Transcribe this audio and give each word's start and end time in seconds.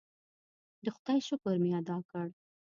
د 0.83 0.85
خدای 0.95 1.19
شکر 1.27 1.55
مې 1.61 1.71
ادا 1.79 1.97
کړ. 2.09 2.27